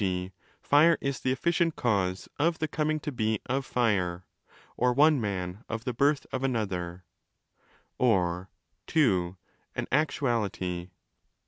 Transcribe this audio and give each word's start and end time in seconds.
g. 0.03 0.31
fire 0.63 0.97
is 0.99 1.19
the 1.19 1.31
efficient 1.31 1.75
cause 1.75 2.27
of 2.39 2.57
the 2.57 2.67
coming 2.67 2.99
to 2.99 3.11
be 3.11 3.39
of 3.45 3.67
fire 3.67 4.25
or 4.75 4.91
one 4.93 5.21
man 5.21 5.63
of 5.69 5.83
the 5.83 5.93
birth 5.93 6.25
of 6.31 6.43
another), 6.43 7.05
or 7.99 8.49
(ii) 8.95 9.35
an 9.75 9.85
actuality. 9.91 10.89